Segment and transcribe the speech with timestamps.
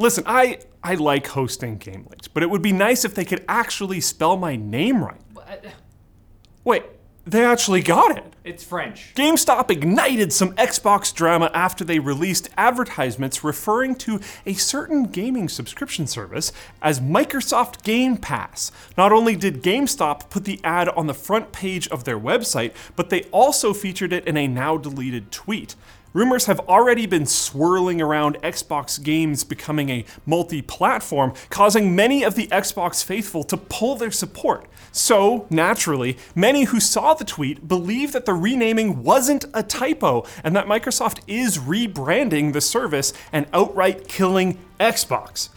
[0.00, 3.44] Listen, I I like hosting game leaks, but it would be nice if they could
[3.46, 5.20] actually spell my name right.
[6.64, 6.84] Wait,
[7.26, 8.24] they actually got it.
[8.42, 9.12] It's French.
[9.14, 16.06] GameStop ignited some Xbox drama after they released advertisements referring to a certain gaming subscription
[16.06, 18.72] service as Microsoft Game Pass.
[18.96, 23.10] Not only did GameStop put the ad on the front page of their website, but
[23.10, 25.76] they also featured it in a now deleted tweet.
[26.12, 32.34] Rumors have already been swirling around Xbox games becoming a multi platform, causing many of
[32.34, 34.66] the Xbox faithful to pull their support.
[34.90, 40.56] So, naturally, many who saw the tweet believe that the renaming wasn't a typo and
[40.56, 45.50] that Microsoft is rebranding the service and outright killing Xbox.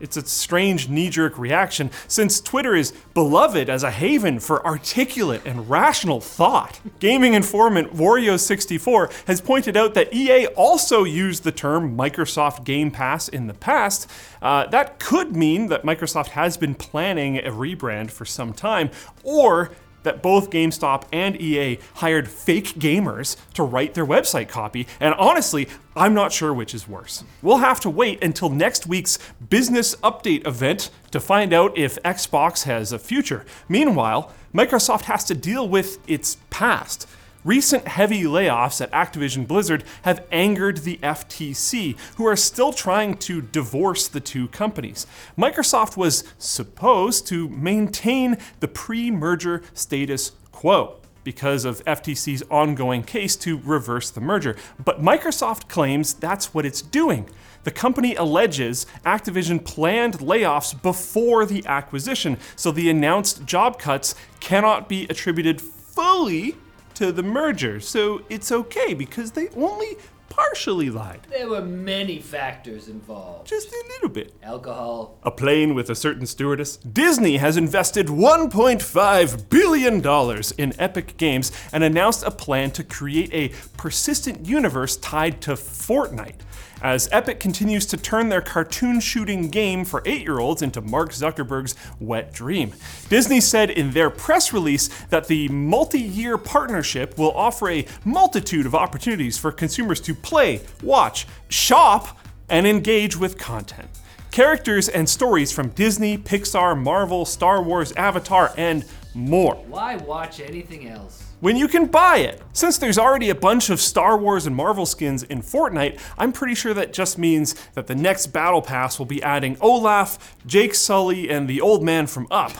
[0.00, 5.42] It's a strange knee jerk reaction since Twitter is beloved as a haven for articulate
[5.44, 6.80] and rational thought.
[6.98, 13.28] Gaming informant Wario64 has pointed out that EA also used the term Microsoft Game Pass
[13.28, 14.10] in the past.
[14.40, 18.90] Uh, that could mean that Microsoft has been planning a rebrand for some time,
[19.22, 19.70] or
[20.02, 25.68] that both GameStop and EA hired fake gamers to write their website copy, and honestly,
[25.96, 27.24] I'm not sure which is worse.
[27.42, 32.64] We'll have to wait until next week's business update event to find out if Xbox
[32.64, 33.44] has a future.
[33.68, 37.06] Meanwhile, Microsoft has to deal with its past.
[37.44, 43.40] Recent heavy layoffs at Activision Blizzard have angered the FTC, who are still trying to
[43.40, 45.06] divorce the two companies.
[45.38, 53.36] Microsoft was supposed to maintain the pre merger status quo because of FTC's ongoing case
[53.36, 54.54] to reverse the merger.
[54.84, 57.26] But Microsoft claims that's what it's doing.
[57.64, 64.90] The company alleges Activision planned layoffs before the acquisition, so the announced job cuts cannot
[64.90, 66.56] be attributed fully
[67.00, 67.80] to the merger.
[67.80, 69.96] So it's okay because they only
[70.28, 71.26] partially lied.
[71.30, 73.48] There were many factors involved.
[73.48, 74.34] Just a little bit.
[74.42, 75.18] Alcohol.
[75.22, 76.76] A plane with a certain stewardess.
[76.76, 83.48] Disney has invested $1.5 billion in Epic Games and announced a plan to create a
[83.78, 86.40] persistent universe tied to Fortnite
[86.82, 91.10] as Epic continues to turn their cartoon shooting game for eight year olds into Mark
[91.10, 92.72] Zuckerberg's wet dream.
[93.08, 98.66] Disney said in their press release that the multi year partnership will offer a multitude
[98.66, 102.18] of opportunities for consumers to play, watch, shop,
[102.48, 103.88] and engage with content.
[104.30, 108.84] Characters and stories from Disney, Pixar, Marvel, Star Wars, Avatar, and
[109.14, 111.24] more Why watch anything else?
[111.40, 112.40] when you can buy it.
[112.52, 116.54] Since there's already a bunch of Star Wars and Marvel skins in Fortnite, I'm pretty
[116.54, 121.30] sure that just means that the next Battle Pass will be adding Olaf, Jake Sully,
[121.30, 122.52] and the old man from Up.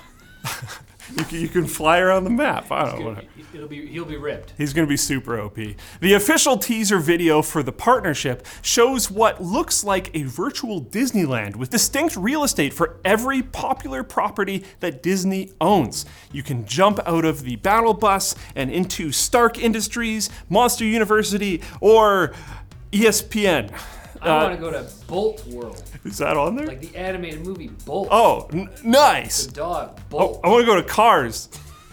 [1.16, 2.70] you, can, you can fly around the map.
[2.72, 3.20] I don't know.
[3.52, 4.52] It'll be he'll be ripped.
[4.56, 5.56] He's going to be super OP.
[6.00, 11.70] The official teaser video for the partnership shows what looks like a virtual Disneyland with
[11.70, 16.04] distinct real estate for every popular property that Disney owns.
[16.30, 22.32] You can jump out of the battle bus and into Stark Industries, Monster University, or
[22.92, 23.72] ESPN.
[24.22, 26.66] I Uh, want to go to Bolt World, Is that on there?
[26.66, 28.08] like the animated movie Bolt.
[28.10, 29.46] oh, n- nice.
[29.46, 30.40] the dog Oh, Bolt.
[30.44, 31.48] I want to go to Cars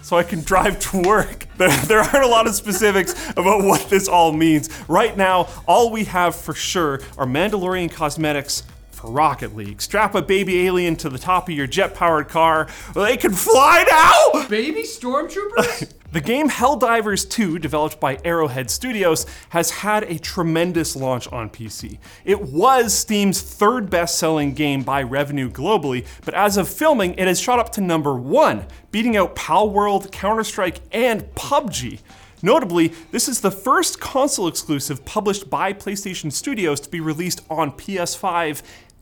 [0.08, 1.46] so I can drive to work.
[1.58, 4.70] There, there aren't a lot of specifics about what this all means.
[4.88, 9.82] Right now, all we have for sure are Mandalorian cosmetics for Rocket League.
[9.82, 12.68] Strap a baby alien to the top of your jet powered car.
[12.94, 14.48] They can fly now!
[14.50, 15.92] Baby stormtroopers.
[16.10, 21.98] The game Helldivers 2, developed by Arrowhead Studios, has had a tremendous launch on PC.
[22.24, 27.28] It was Steam's third best selling game by revenue globally, but as of filming, it
[27.28, 32.00] has shot up to number one, beating out Palworld, Counter Strike, and PUBG.
[32.42, 37.74] Notably, this is the first console exclusive published by PlayStation Studios to be released on
[37.74, 38.62] PS5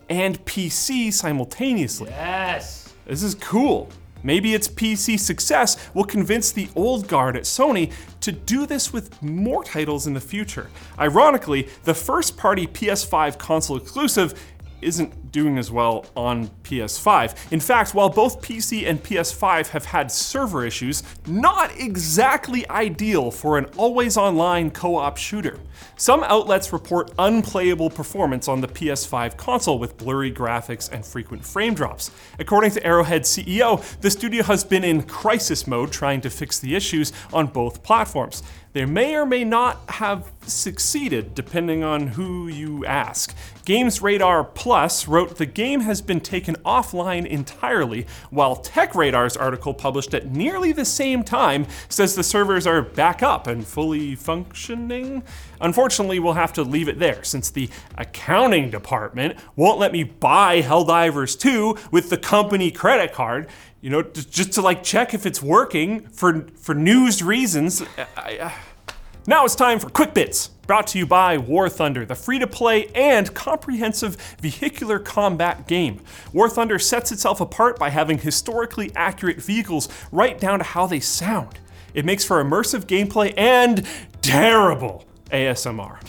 [0.10, 2.10] and PC simultaneously.
[2.10, 2.94] yes.
[3.06, 3.90] This is cool.
[4.25, 9.22] Maybe its PC success will convince the old guard at Sony to do this with
[9.22, 10.72] more titles in the future.
[10.98, 14.33] Ironically, the first party PS5 console exclusive
[14.81, 17.52] isn't doing as well on PS5.
[17.52, 23.58] In fact, while both PC and PS5 have had server issues, not exactly ideal for
[23.58, 25.60] an always online co op shooter.
[25.98, 31.74] Some outlets report unplayable performance on the PS5 console with blurry graphics and frequent frame
[31.74, 32.12] drops.
[32.40, 36.76] According to Arrowhead CEO, the studio has been in crisis mode trying to fix the
[36.76, 38.42] issues on both platforms.
[38.76, 43.34] They may or may not have succeeded, depending on who you ask.
[43.64, 50.13] Games Radar Plus wrote the game has been taken offline entirely, while TechRadar's article published
[50.13, 55.24] at nearly the same time says the servers are back up and fully functioning.
[55.62, 60.62] Unfortunately, we'll have to leave it there since the accounting department won't let me buy
[60.62, 63.48] Helldivers 2 with the company credit card.
[63.81, 67.83] You know, just to like check if it's working for for news reasons.
[67.98, 68.54] I, I,
[69.27, 72.47] now it's time for Quick Bits, brought to you by War Thunder, the free to
[72.47, 76.01] play and comprehensive vehicular combat game.
[76.33, 81.00] War Thunder sets itself apart by having historically accurate vehicles right down to how they
[81.00, 81.59] sound.
[81.94, 83.85] It makes for immersive gameplay and
[84.21, 86.00] terrible ASMR.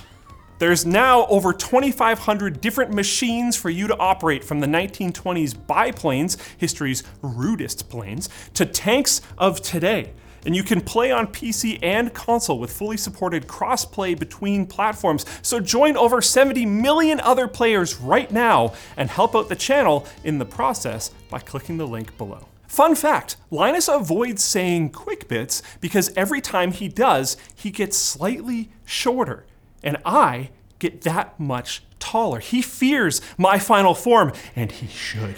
[0.59, 7.03] There's now over 2,500 different machines for you to operate from the 1920s biplanes, history's
[7.21, 10.13] rudest planes, to tanks of today
[10.47, 15.27] and you can play on PC and console with fully supported crossplay between platforms.
[15.43, 20.39] So join over 70 million other players right now and help out the channel in
[20.39, 22.47] the process by clicking the link below.
[22.69, 28.71] Fun fact Linus avoids saying quick bits because every time he does, he gets slightly
[28.85, 29.45] shorter.
[29.83, 32.39] And I get that much taller.
[32.39, 35.37] He fears my final form, and he should.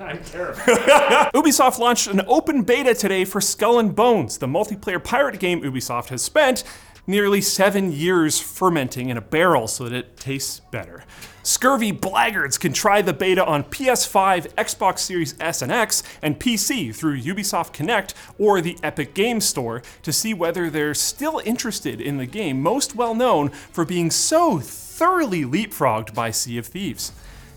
[0.00, 0.74] I'm terrified.
[1.34, 6.08] Ubisoft launched an open beta today for Skull and Bones, the multiplayer pirate game Ubisoft
[6.08, 6.64] has spent
[7.06, 11.04] nearly seven years fermenting in a barrel so that it tastes better.
[11.42, 16.94] Scurvy blaggards can try the beta on PS5, Xbox Series S and X, and PC
[16.94, 22.16] through Ubisoft Connect or the Epic Games Store to see whether they're still interested in
[22.16, 27.12] the game, most well known for being so thoroughly leapfrogged by Sea of Thieves.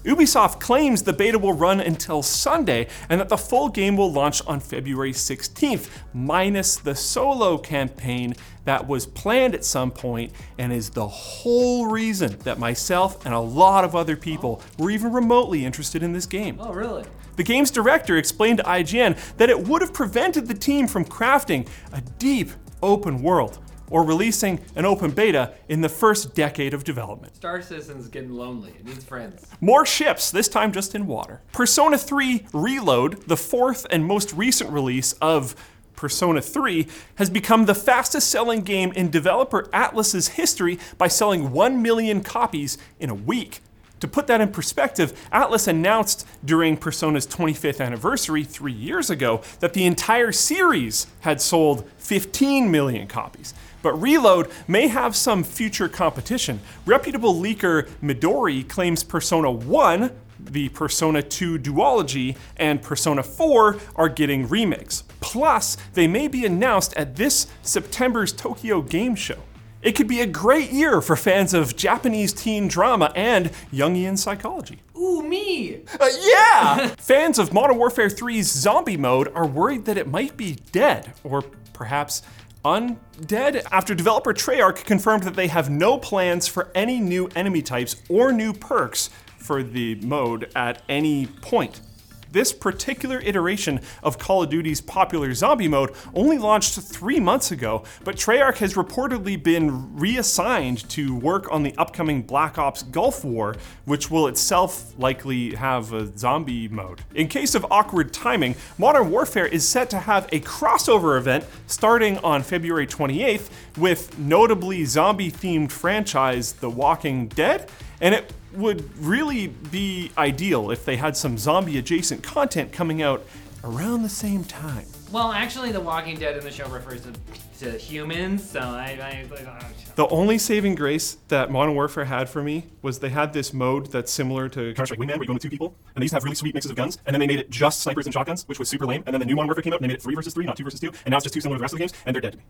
[0.07, 4.41] Ubisoft claims the beta will run until Sunday and that the full game will launch
[4.47, 8.33] on February 16th, minus the solo campaign
[8.63, 13.39] that was planned at some point and is the whole reason that myself and a
[13.39, 16.57] lot of other people were even remotely interested in this game.
[16.61, 17.03] oh, really?
[17.35, 21.67] The game's director explained to IGN that it would have prevented the team from crafting
[21.91, 22.51] a deep
[22.81, 23.59] open world
[23.89, 27.35] or releasing an open beta in the first decade of development.
[27.35, 28.71] Star Citizen's getting lonely.
[28.71, 29.45] It needs friends.
[29.61, 31.41] More ships, this time just in water.
[31.51, 35.55] Persona 3 Reload, the fourth and most recent release of
[35.95, 41.81] Persona 3, has become the fastest selling game in developer Atlus's history by selling 1
[41.81, 43.61] million copies in a week.
[43.99, 49.73] To put that in perspective, Atlus announced during Persona's 25th anniversary three years ago that
[49.73, 53.53] the entire series had sold 15 million copies.
[53.81, 56.59] But Reload may have some future competition.
[56.85, 64.47] Reputable leaker Midori claims Persona 1, the Persona 2 duology, and Persona 4 are getting
[64.47, 65.03] remakes.
[65.19, 69.39] Plus, they may be announced at this September's Tokyo Game Show.
[69.81, 74.79] It could be a great year for fans of Japanese teen drama and Jungian psychology.
[74.97, 75.81] Ooh, me!
[75.99, 76.87] Uh, yeah!
[76.97, 81.43] Fans of Modern Warfare 3's zombie mode are worried that it might be dead, or
[81.73, 82.23] perhaps
[82.65, 87.97] undead, after developer Treyarch confirmed that they have no plans for any new enemy types
[88.09, 91.81] or new perks for the mode at any point.
[92.31, 97.83] This particular iteration of Call of Duty's popular zombie mode only launched three months ago,
[98.03, 103.55] but Treyarch has reportedly been reassigned to work on the upcoming Black Ops Gulf War,
[103.85, 107.01] which will itself likely have a zombie mode.
[107.15, 112.17] In case of awkward timing, Modern Warfare is set to have a crossover event starting
[112.19, 117.69] on February 28th with notably zombie themed franchise The Walking Dead,
[118.01, 123.25] and it would really be ideal if they had some zombie adjacent content coming out
[123.63, 124.85] around the same time.
[125.11, 127.13] Well, actually, The Walking Dead in the show refers to,
[127.59, 128.97] to humans, so I.
[129.01, 133.31] I, I The only saving grace that Modern Warfare had for me was they had
[133.31, 136.01] this mode that's similar to Counter Strike Wingman, where you go with two people, and
[136.01, 137.81] they used to have really sweet mixes of guns, and then they made it just
[137.81, 139.01] snipers and shotguns, which was super lame.
[139.05, 140.45] And then the new Modern Warfare came out, and they made it three versus three,
[140.45, 141.83] not two versus two, and now it's just two similar to the rest of the
[141.83, 142.43] games, and they're dead to me.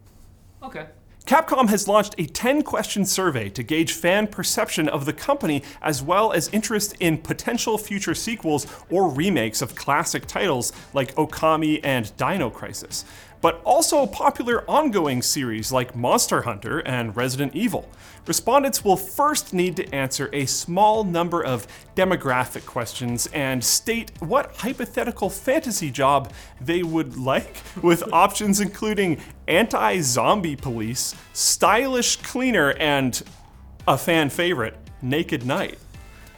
[0.63, 0.87] Okay.
[1.27, 6.01] Capcom has launched a 10 question survey to gauge fan perception of the company as
[6.01, 12.15] well as interest in potential future sequels or remakes of classic titles like Okami and
[12.15, 13.03] Dino Crisis.
[13.41, 17.89] But also popular ongoing series like Monster Hunter and Resident Evil.
[18.25, 21.65] Respondents will first need to answer a small number of
[21.95, 30.01] demographic questions and state what hypothetical fantasy job they would like, with options including anti
[30.01, 33.23] zombie police, stylish cleaner, and
[33.87, 35.79] a fan favorite, Naked Knight.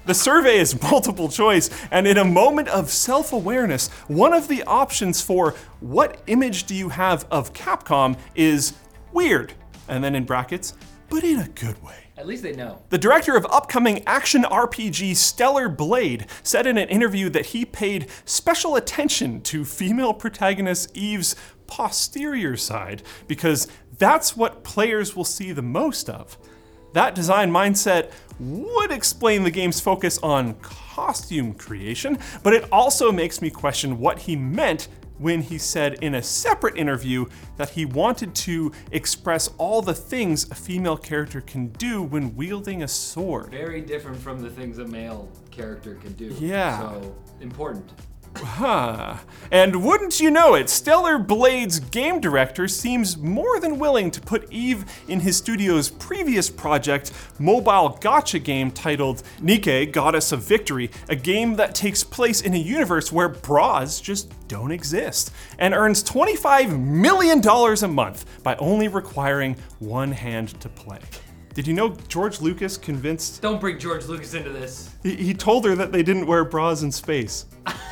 [0.09, 4.63] The survey is multiple choice, and in a moment of self awareness, one of the
[4.63, 8.73] options for what image do you have of Capcom is
[9.13, 9.53] weird,
[9.87, 10.73] and then in brackets,
[11.11, 12.05] but in a good way.
[12.17, 12.81] At least they know.
[12.89, 18.07] The director of upcoming action RPG Stellar Blade said in an interview that he paid
[18.25, 21.35] special attention to female protagonist Eve's
[21.67, 23.67] posterior side because
[23.99, 26.35] that's what players will see the most of.
[26.93, 33.41] That design mindset would explain the game's focus on costume creation, but it also makes
[33.41, 37.25] me question what he meant when he said in a separate interview
[37.57, 42.83] that he wanted to express all the things a female character can do when wielding
[42.83, 43.51] a sword.
[43.51, 46.33] Very different from the things a male character can do.
[46.39, 46.79] Yeah.
[46.79, 47.91] So important.
[48.35, 49.17] Huh.
[49.51, 54.51] And wouldn't you know it, Stellar Blade's game director seems more than willing to put
[54.51, 61.15] Eve in his studio's previous project, mobile gacha game titled Nikke, Goddess of Victory, a
[61.15, 66.79] game that takes place in a universe where bras just don't exist, and earns $25
[66.79, 70.99] million a month by only requiring one hand to play.
[71.53, 73.41] Did you know George Lucas convinced.
[73.41, 74.91] Don't bring George Lucas into this.
[75.03, 77.47] He, he told her that they didn't wear bras in space.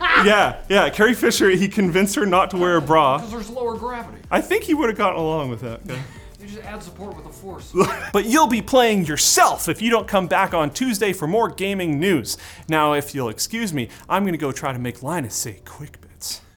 [0.00, 0.88] yeah, yeah.
[0.90, 3.18] Carrie Fisher, he convinced her not to wear a bra.
[3.18, 4.22] Because there's lower gravity.
[4.30, 5.80] I think he would have gotten along with that.
[5.86, 6.00] yeah.
[6.40, 7.74] You just add support with the force.
[8.14, 12.00] But you'll be playing yourself if you don't come back on Tuesday for more gaming
[12.00, 12.38] news.
[12.66, 16.09] Now, if you'll excuse me, I'm gonna go try to make Linus say quick bits.